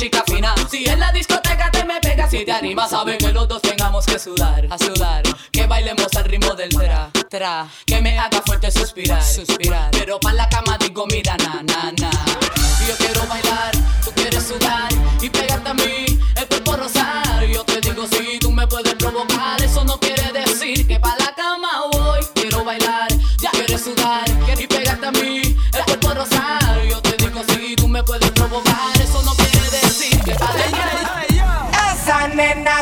chica. 0.00 0.24
Si 0.70 0.88
en 0.88 0.98
la 0.98 1.12
discoteca 1.12 1.70
te 1.70 1.84
me 1.84 2.00
pegas 2.00 2.30
si 2.30 2.44
te 2.44 2.52
animas, 2.52 2.90
sabe 2.90 3.18
que 3.18 3.32
los 3.32 3.46
dos 3.46 3.60
tengamos 3.60 4.06
que 4.06 4.18
sudar, 4.18 4.66
a 4.70 4.78
sudar. 4.78 5.22
Que 5.52 5.66
bailemos 5.66 6.08
al 6.16 6.24
ritmo 6.24 6.54
del 6.54 6.70
tra, 6.70 7.10
tra. 7.28 7.68
Que 7.84 8.00
me 8.00 8.18
haga 8.18 8.40
fuerte 8.46 8.70
suspirar, 8.70 9.22
suspirar. 9.22 9.90
Pero 9.90 10.18
pa' 10.18 10.32
la 10.32 10.48
cama 10.48 10.78
digo, 10.78 11.06
mira, 11.06 11.36
na, 11.36 11.62
na, 11.62 11.92
na. 11.98 12.19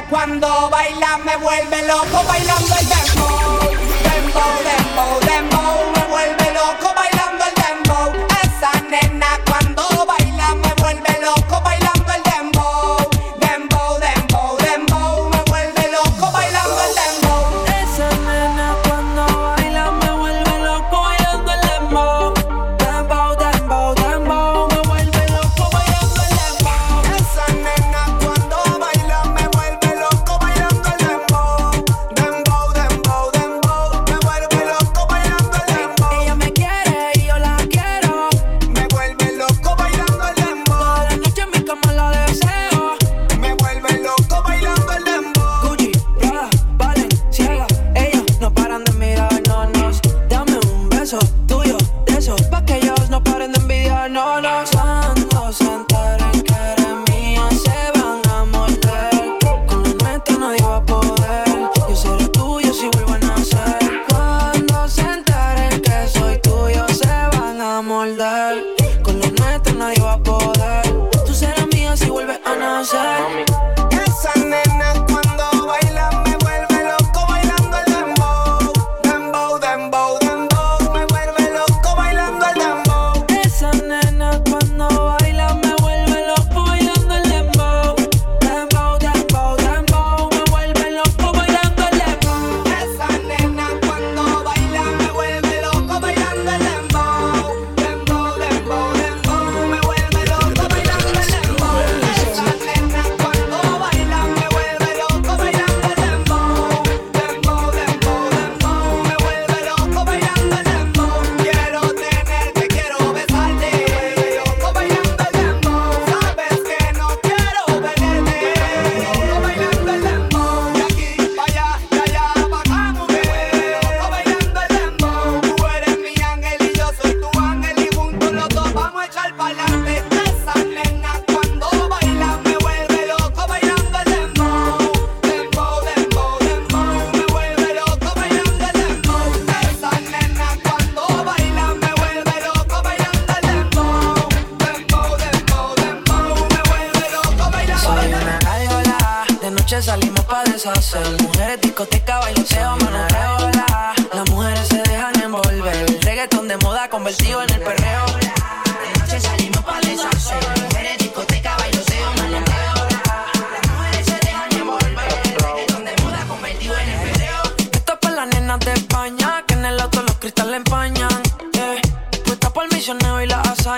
cuando 0.08 0.70
baila 0.70 1.18
me 1.18 1.36
vuelve 1.36 1.86
loco 1.86 2.22
bailando 2.26 2.74
el 2.80 3.17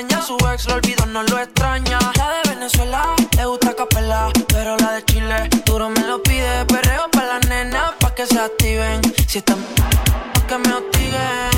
Su 0.09 0.37
ex 0.51 0.67
lo 0.67 0.77
olvido, 0.77 1.05
no 1.07 1.23
lo 1.25 1.39
extraña. 1.39 1.99
La 2.17 2.31
de 2.31 2.55
Venezuela 2.55 3.15
le 3.37 3.45
gusta 3.45 3.75
capela, 3.75 4.31
pero 4.49 4.75
la 4.79 4.93
de 4.93 5.05
Chile 5.05 5.51
duro 5.67 5.91
me 5.91 6.01
lo 6.07 6.23
pide. 6.23 6.65
Perreo 6.65 7.11
pa' 7.11 7.27
las 7.27 7.47
nenas 7.49 7.93
pa' 8.01 8.15
que 8.15 8.27
se 8.27 8.39
activen. 8.39 9.03
Si 9.29 9.39
están, 9.39 9.59
pa' 10.33 10.47
que 10.47 10.57
me 10.57 10.73
hostiguen. 10.73 11.50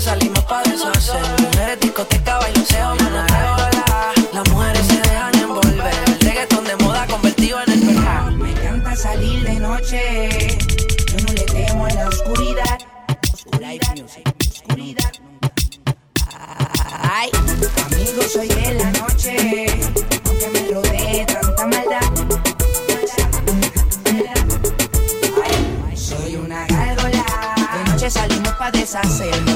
salimos 0.00 0.44
pa' 0.44 0.62
deshacer. 0.62 1.22
Mujeres, 1.40 1.80
discoteca, 1.80 2.38
bailoseo, 2.38 2.96
yo 2.96 3.10
no 3.10 3.24
la. 3.24 4.12
Las 4.32 4.48
mujeres 4.50 4.86
se 4.86 4.96
dejan 4.96 5.34
envolver. 5.38 5.94
El 6.06 6.20
reggaetón 6.20 6.64
de 6.64 6.76
moda 6.76 7.06
convertido 7.06 7.58
en 7.66 7.72
el 7.72 7.80
pecado. 7.80 8.30
Me 8.32 8.50
encanta 8.50 8.96
salir 8.96 9.42
de 9.44 9.54
noche. 9.54 10.58
Yo 11.08 11.26
no 11.26 11.32
le 11.32 11.42
temo 11.42 11.86
a 11.86 11.90
la 11.90 12.08
oscuridad. 12.08 12.78
Oscuridad, 13.32 13.94
oscuridad. 14.40 15.12
Ay, 17.02 17.30
amigo, 17.86 18.22
soy 18.32 18.48
de 18.48 18.74
la 18.74 18.90
noche. 18.92 19.66
Aunque 20.26 20.48
me 20.52 20.74
rodee 20.74 21.26
tanta 21.26 21.66
maldad. 21.66 22.00
Soy 25.94 26.36
una 26.36 26.66
gárgola 26.66 27.24
Noche 27.86 28.10
salimos 28.10 28.52
pa' 28.54 28.70
deshacer. 28.70 29.47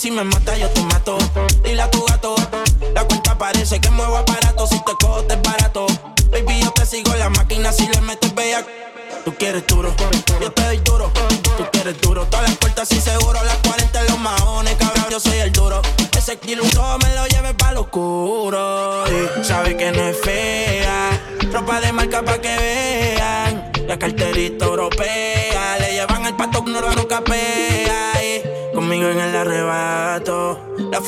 si 0.00 0.10
me 0.10 0.24
mata, 0.24 0.56
yo 0.56 0.66
te 0.70 0.80
mato. 0.84 1.18
Dile 1.62 1.82
a 1.82 1.90
tu 1.90 2.02
gato. 2.06 2.34
La 2.94 3.04
cuenta 3.04 3.36
parece 3.36 3.80
que 3.80 3.90
muevo 3.90 4.16
aparato. 4.16 4.66
Si 4.66 4.78
te 4.82 4.92
cojo, 4.98 5.22
te 5.24 5.34
es 5.34 5.42
barato. 5.42 5.86
Baby, 6.30 6.60
yo 6.62 6.70
te 6.70 6.86
sigo 6.86 7.14
la 7.16 7.28
máquina. 7.28 7.70
Si 7.70 7.86
le 7.86 8.00
metes 8.00 8.34
bella. 8.34 8.64
Tú 9.26 9.34
quieres 9.34 9.66
duro, 9.66 9.94
yo 10.40 10.50
te 10.52 10.62
doy 10.62 10.78
duro. 10.78 11.12
Tú 11.58 11.64
quieres 11.70 12.00
duro, 12.00 12.24
todas 12.24 12.48
las 12.48 12.56
puertas 12.56 12.90
y 12.92 13.00
seguro. 13.00 13.44
Las 13.44 13.56
40 13.58 14.02
los 14.04 14.18
maones, 14.18 14.74
cabrón, 14.76 15.04
yo 15.10 15.20
soy 15.20 15.36
el 15.38 15.52
duro. 15.52 15.82
Ese 16.16 16.38
kilo 16.38 16.64
me 16.64 17.14
lo 17.14 17.26
lleve 17.26 17.52
pa' 17.52 17.72
lo 17.72 17.82
oscuro. 17.82 19.04
Y 19.06 19.44
sabe 19.44 19.76
que 19.76 19.92
no 19.92 20.02
es 20.08 20.16
fea, 20.22 21.10
ropa 21.52 21.78
de 21.80 21.92
marca 21.92 22.22
pa' 22.22 22.40
que 22.40 22.56
vean. 22.56 23.72
La 23.86 23.98
carterita 23.98 24.64
europea, 24.64 25.78
le 25.78 25.92
llevan 25.92 26.24
el 26.24 26.36
pato 26.36 26.64
no 26.66 26.80
lo 26.80 27.06
capea. 27.06 27.79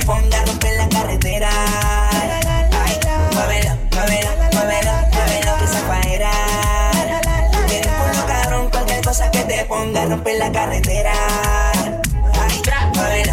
el 0.00 0.08
Honda 0.08 0.44
rompe 0.46 0.74
la 0.76 0.88
carretera. 0.88 1.50
Ay, 2.10 2.98
muévelo, 3.32 3.76
muévelo, 3.92 4.30
muévelo, 4.52 4.92
muévelo 5.12 5.56
que 5.58 5.66
zafaera. 5.66 6.30
Tú 7.52 7.58
tienes 7.66 7.88
cabrón, 8.26 8.70
cualquier 8.70 9.04
cosa 9.04 9.30
que 9.30 9.40
te 9.44 9.64
ponga 9.66 10.04
rompe 10.06 10.38
la 10.38 10.50
carretera. 10.52 11.12
Ay, 12.34 12.62
muévelo, 12.94 13.32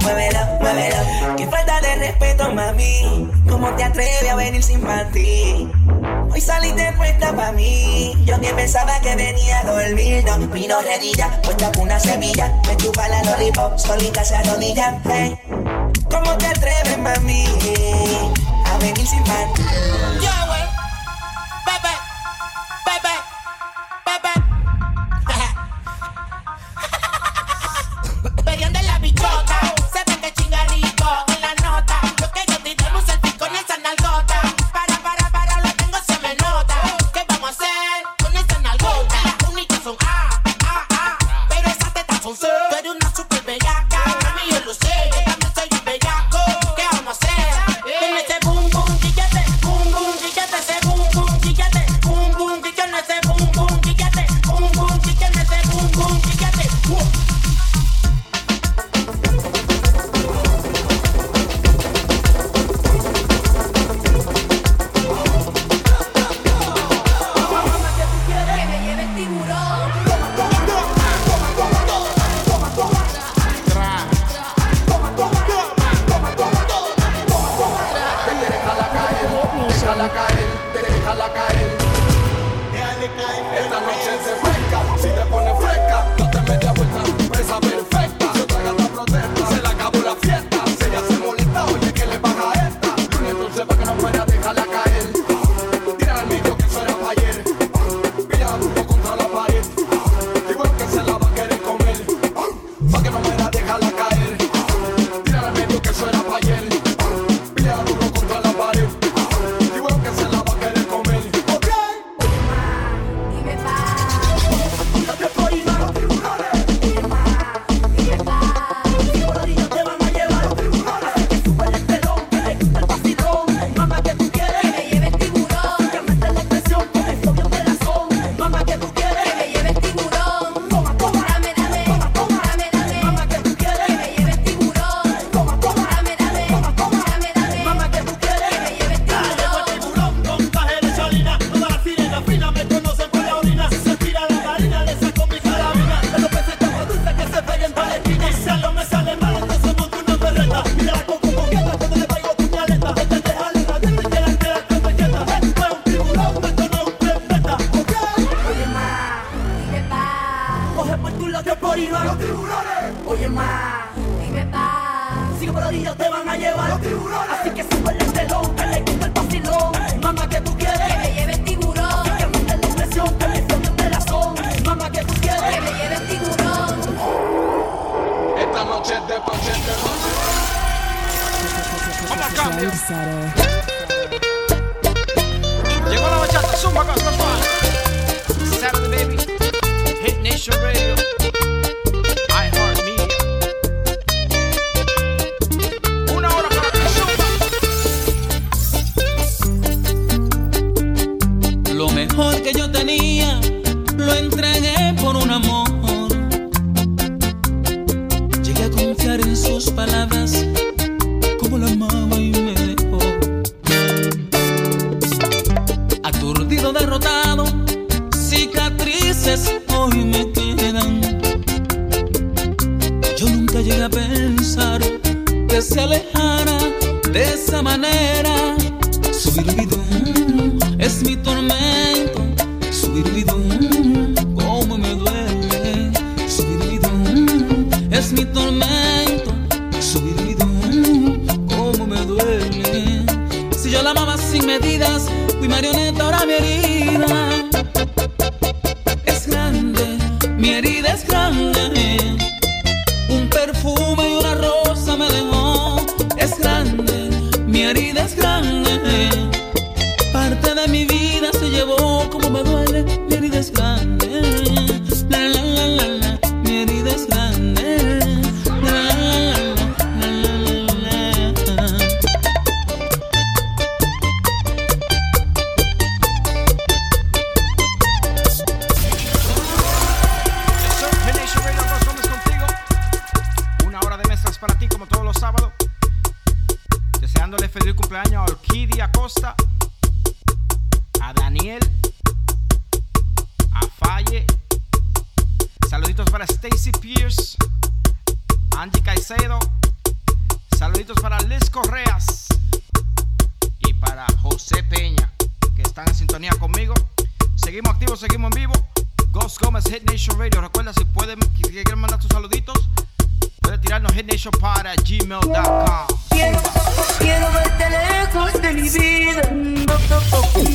muévelo, 0.00 0.46
muévelo. 0.60 1.36
Qué 1.36 1.46
falta 1.46 1.80
de 1.80 1.96
respeto, 1.96 2.52
mami. 2.52 3.30
¿Cómo 3.48 3.70
te 3.76 3.84
atreves 3.84 4.30
a 4.30 4.34
venir 4.36 4.62
sin 4.62 4.80
ti? 5.12 5.68
Hoy 6.30 6.40
salí 6.40 6.68
saliste 6.68 6.92
puesta 6.96 7.34
pa' 7.34 7.52
mí. 7.52 8.12
Yo 8.24 8.40
que 8.40 8.52
pensaba 8.54 9.00
que 9.00 9.14
venía 9.14 9.60
a 9.60 9.64
dormir, 9.64 10.24
no 10.24 10.38
vino 10.48 10.80
redilla, 10.82 11.40
puesta 11.42 11.72
con 11.72 11.82
una 11.84 11.98
semilla. 11.98 12.52
Me 12.66 12.76
chupa 12.76 13.08
la 13.08 13.22
lollipop, 13.22 13.78
solita 13.78 14.24
se 14.24 14.36
arrodilla. 14.36 15.00
Hey. 15.04 15.55
¿Cómo 16.16 16.38
te 16.38 16.46
atreves, 16.46 16.98
mami? 16.98 17.44
A 18.64 18.78
venir 18.78 19.06
sin 19.06 19.22
pan. 19.24 19.50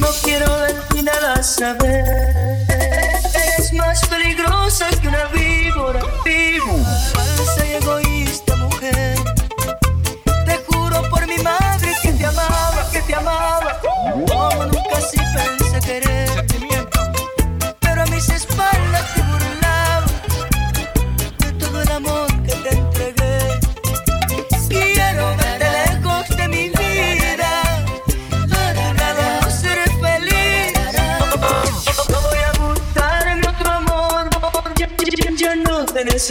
No, 0.01 0.07
quiero 0.23 0.61
de 0.61 0.73
ti 0.89 1.03
nada 1.03 1.41
saber. 1.43 2.20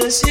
No 0.01 0.30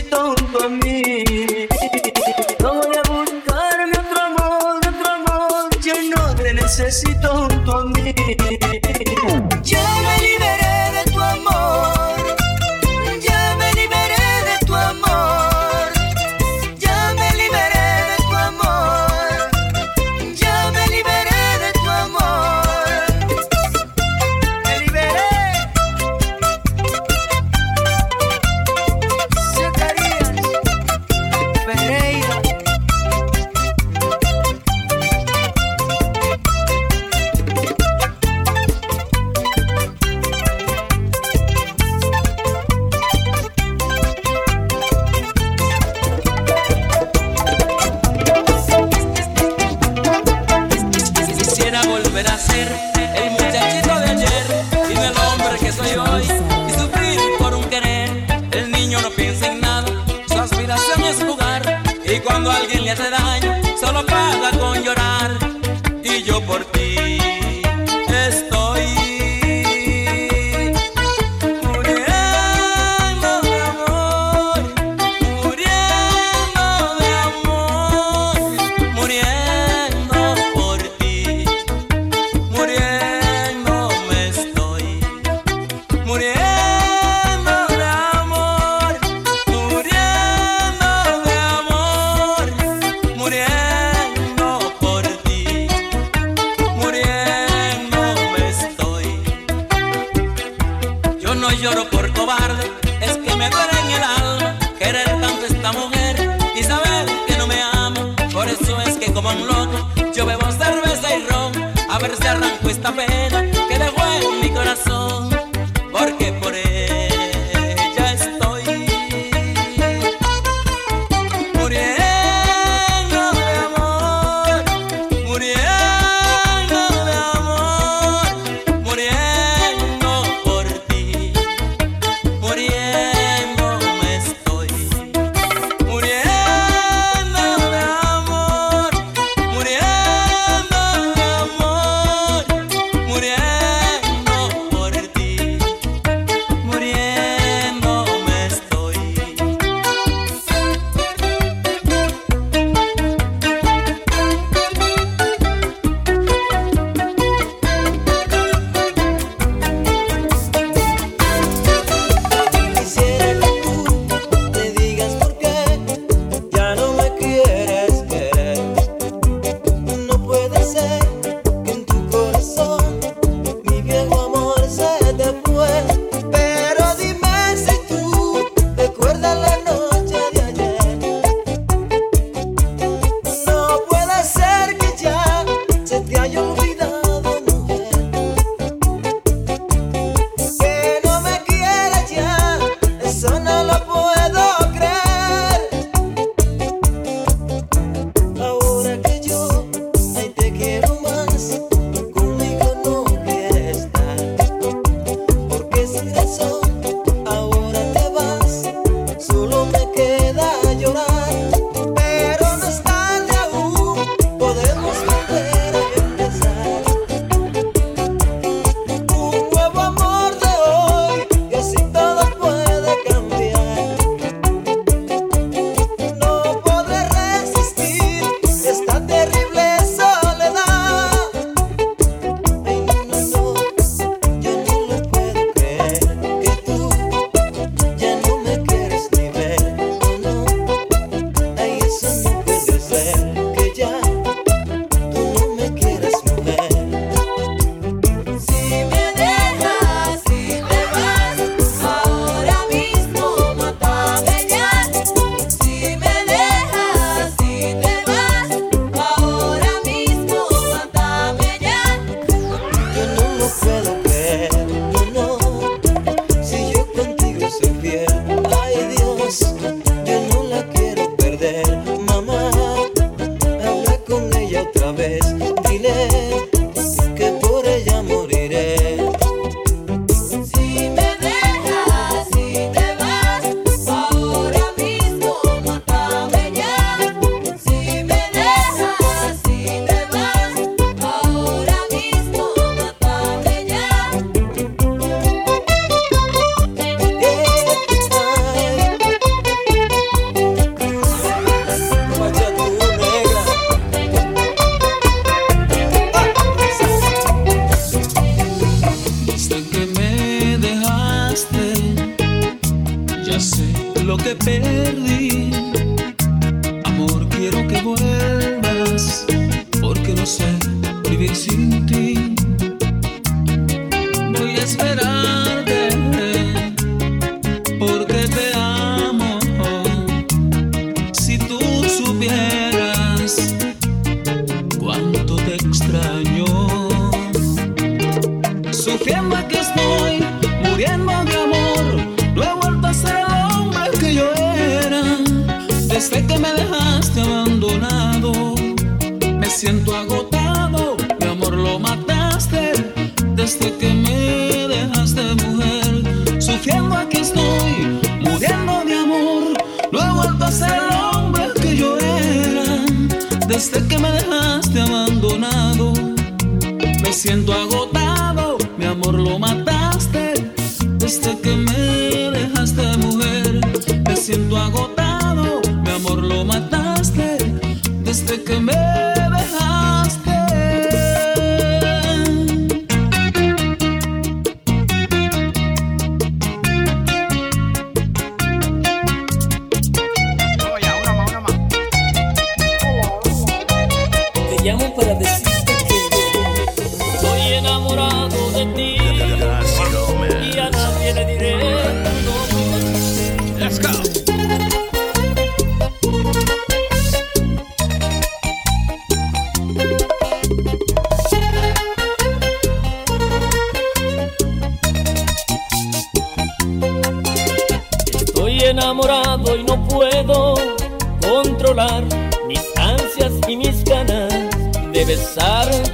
lo 314.09 314.17
que 314.17 314.35
pensé 314.35 314.88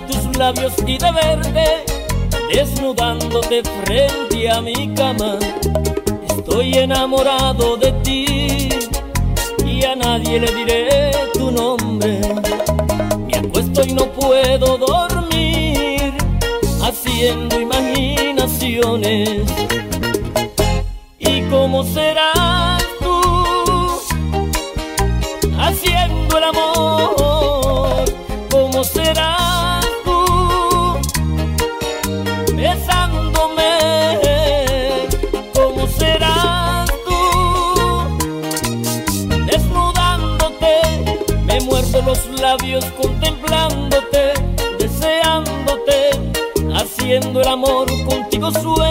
tus 0.08 0.38
labios 0.38 0.74
y 0.86 0.98
de 0.98 1.12
verte 1.12 1.86
desnudándote 2.54 3.64
frente 3.84 4.50
a 4.50 4.62
mi 4.62 4.94
cama. 4.94 5.38
Estoy 6.30 6.76
enamorado 6.76 7.76
de 7.78 7.92
ti 8.04 8.70
y 9.66 9.84
a 9.84 9.96
nadie 9.96 10.40
le 10.40 10.54
diré 10.54 11.12
tu 11.34 11.52
nombre. 11.52 12.20
Me 13.28 13.38
acuesto 13.38 13.82
y 13.86 13.94
no 13.94 14.06
puedo 14.12 14.78
dormir 14.78 16.14
haciendo 16.82 17.60
imaginaciones. 17.60 19.30
¿Y 21.20 21.42
cómo 21.50 21.84
serás 21.84 22.84
tú 23.02 23.22
haciendo 25.60 26.38
el 26.38 26.44
amor? 26.44 27.25
contemplándote, 42.98 44.34
deseándote, 44.80 46.12
haciendo 46.74 47.42
el 47.42 47.48
amor 47.50 47.86
contigo 48.08 48.50
sueño. 48.52 48.85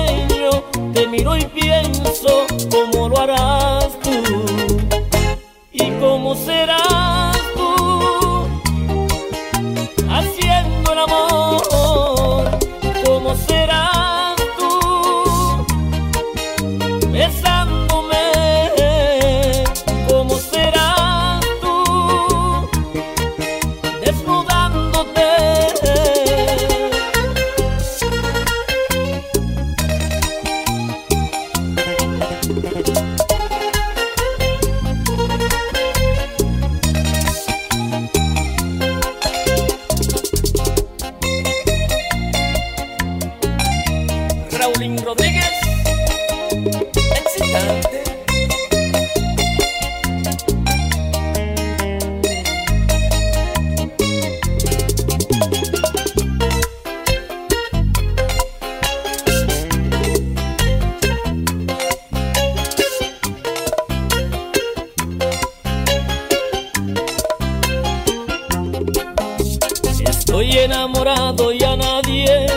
Soy 70.35 70.51
enamorado 70.59 71.53
y 71.53 71.63
a 71.63 71.77
nadie 71.77 72.49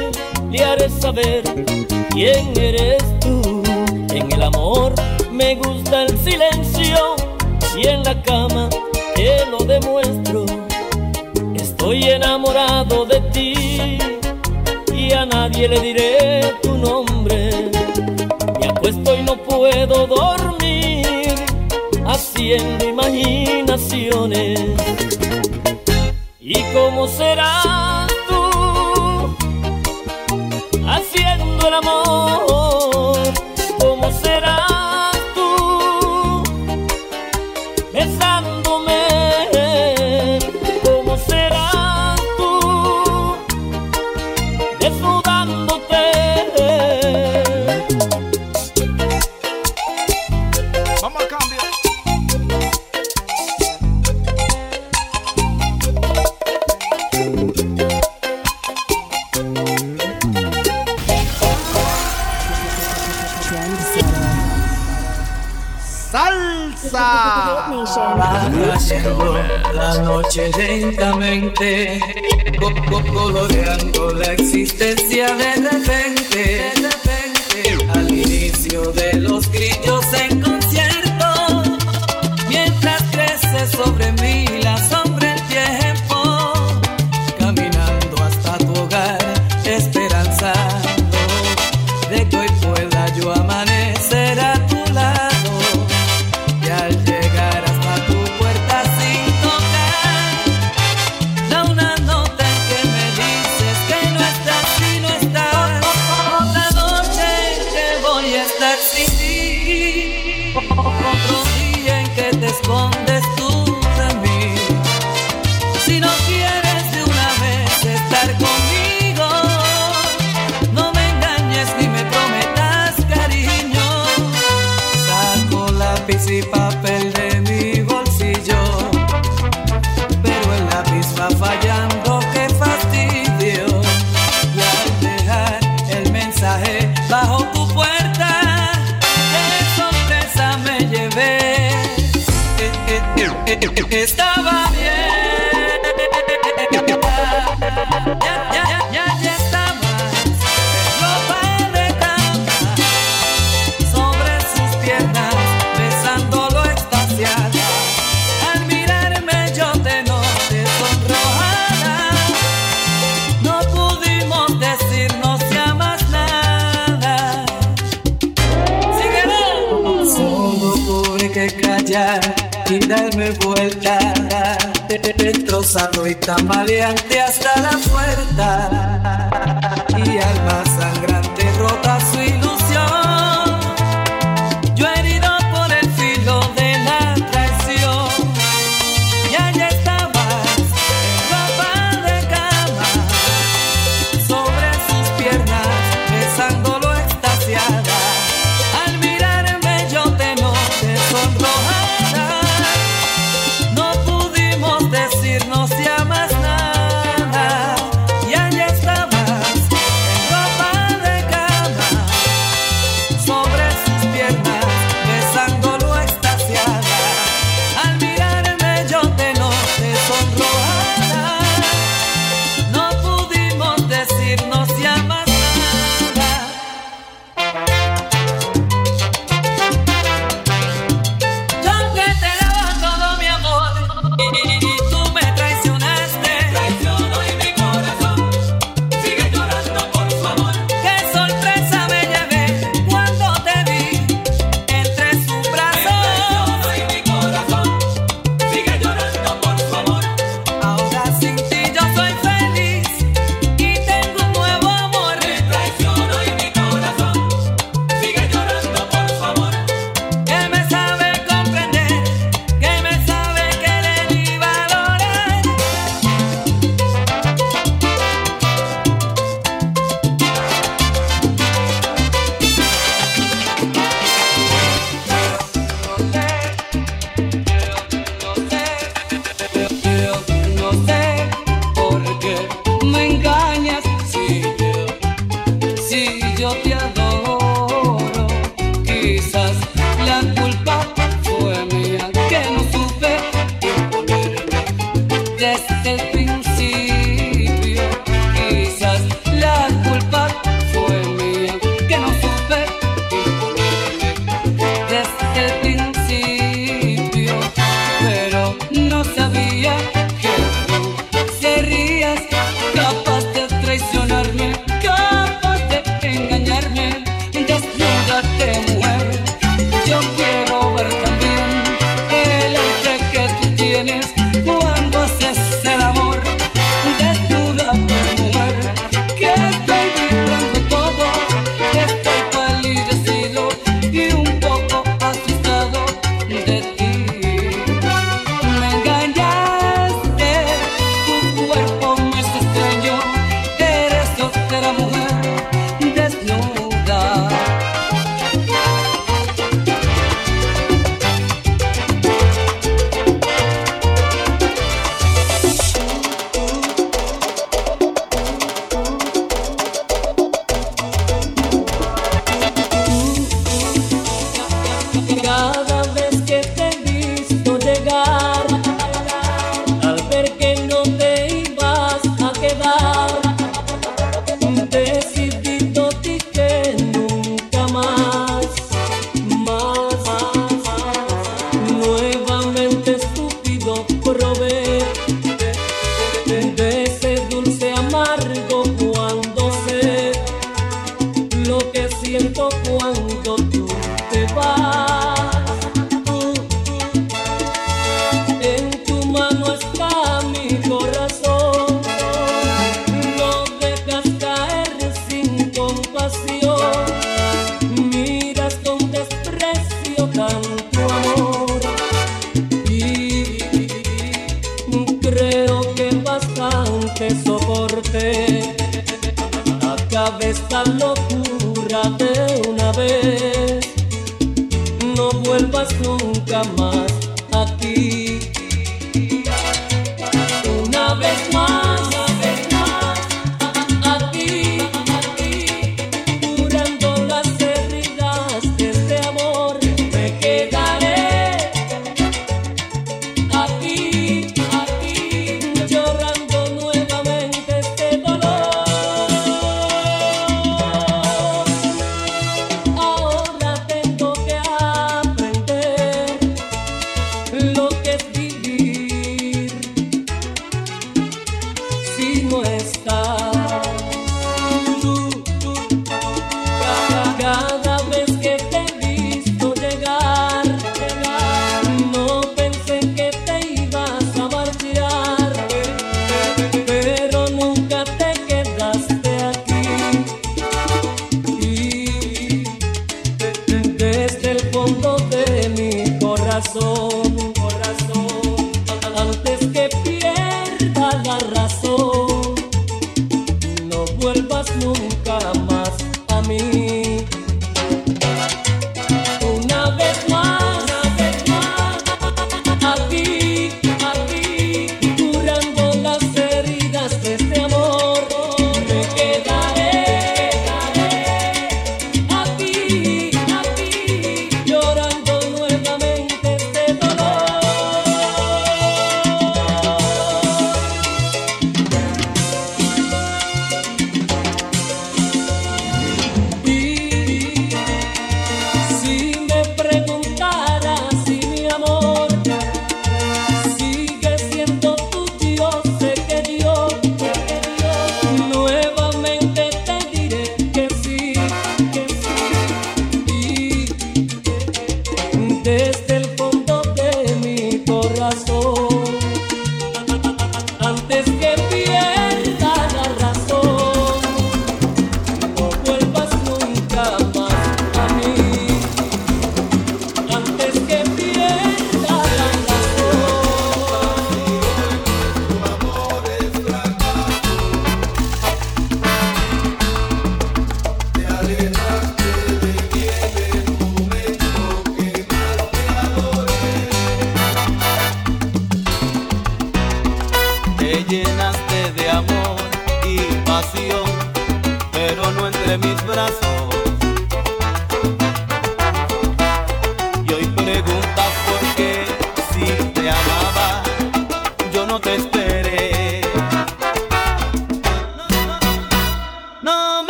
le 0.50 0.66
haré 0.66 0.90
saber 0.90 1.44
quién 2.10 2.52
eres 2.60 2.98
tú. 3.20 3.62
En 4.16 4.32
el 4.32 4.42
amor 4.42 4.96
me 5.32 5.54
gusta 5.58 6.02
el 6.02 6.18
silencio 6.18 7.16
y 7.80 7.86
en 7.86 8.04
la 8.04 8.20
cama 8.24 8.68
te 9.14 9.46
lo 9.52 9.60
demuestro. 9.60 10.48
Estoy 11.54 12.06
enamorado 12.06 13.06
de 13.06 13.22
ti 13.30 14.00
y 14.92 15.14
a 15.14 15.28
nadie 15.28 15.68
le 15.68 15.80
diré 15.80 16.56
tu 16.64 16.80
nombre. 16.80 17.70
Me 18.60 18.70
acuesto 18.70 19.16
y 19.16 19.22
no 19.22 19.38
puedo 19.38 20.08
dormir 20.08 21.36
haciendo 22.08 22.90
imaginaciones 22.90 24.62
cómo 26.78 27.08
será. 27.08 27.97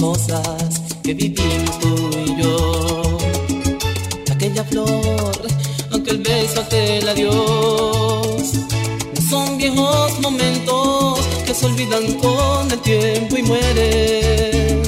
Cosas 0.00 0.80
que 1.02 1.12
vivimos 1.12 1.78
tú 1.78 2.10
y 2.26 2.42
yo. 2.42 3.18
Aquella 4.32 4.64
flor 4.64 5.46
aunque 5.92 6.12
el 6.12 6.18
beso 6.18 6.60
aquel 6.60 7.06
adiós 7.08 8.52
no 9.14 9.22
son 9.28 9.58
viejos 9.58 10.18
momentos 10.20 11.20
que 11.44 11.54
se 11.54 11.66
olvidan 11.66 12.14
con 12.14 12.70
el 12.70 12.78
tiempo 12.80 13.36
y 13.36 13.42
mueren 13.42 14.82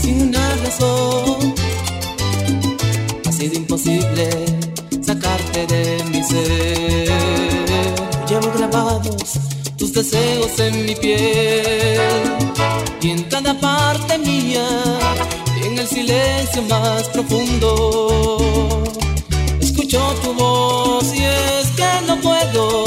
sin 0.00 0.28
una 0.28 0.56
razón. 0.56 1.54
Ha 3.26 3.32
sido 3.32 3.54
imposible 3.54 4.28
sacarte 5.00 5.66
de 5.66 6.04
mi 6.10 6.22
ser. 6.22 7.08
Llevo 8.28 8.52
grabados 8.58 9.38
tus 9.78 9.92
deseos 9.94 10.58
en 10.58 10.84
mi 10.84 10.94
piel 10.94 12.87
y 13.00 13.10
en 13.10 13.22
cada 13.24 13.54
parte 13.58 14.18
mía 14.18 14.66
en 15.62 15.78
el 15.78 15.86
silencio 15.86 16.62
más 16.62 17.08
profundo 17.10 18.84
escucho 19.60 20.00
tu 20.22 20.34
voz. 20.34 21.14
Y 21.14 21.24
es 21.24 21.68
que 21.76 22.06
no 22.06 22.16
puedo 22.20 22.84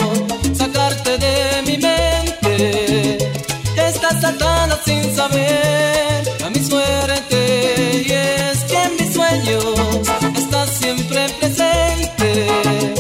sacarte 0.54 1.18
de 1.18 1.62
mi 1.66 1.78
mente. 1.78 3.18
Estás 3.78 4.24
atada 4.24 4.80
sin 4.86 5.16
saber 5.16 6.30
a 6.46 6.50
mi 6.50 6.60
suerte. 6.64 8.04
Y 8.08 8.12
es 8.12 8.64
que 8.66 8.84
en 8.84 8.96
mis 8.98 9.14
sueños 9.14 9.64
estás 10.38 10.70
siempre 10.72 11.30
presente. 11.40 12.94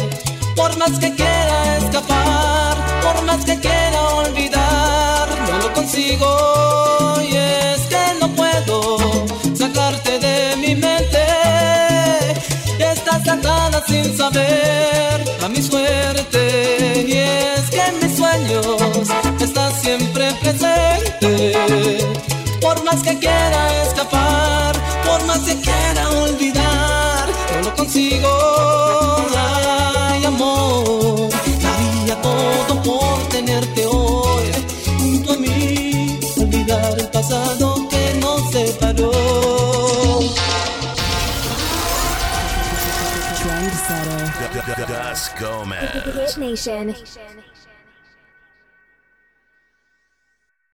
Por 0.55 0.77
más 0.77 0.97
que 0.99 1.13
quiera 1.13 1.70
sin 14.01 14.17
saber 14.17 15.23
a 15.43 15.49
mi 15.49 15.61
suerte. 15.61 17.05
Y 17.07 17.13
es 17.13 17.69
que 17.69 17.81
en 17.81 17.99
mis 18.01 18.17
sueños 18.17 19.09
estás 19.39 19.81
siempre 19.81 20.31
presente. 20.41 21.53
Por 22.61 22.83
más 22.83 23.01
que 23.01 23.17
quiera 23.17 23.81
escapar 23.83 24.75
por 25.05 25.25
más 25.25 25.39
que 25.39 25.55
quiera 25.59 26.09
olvidar 26.09 27.27
no 27.53 27.69
lo 27.69 27.75
consigo 27.75 28.29
Gomez. 45.29 46.37
Nation. 46.37 46.95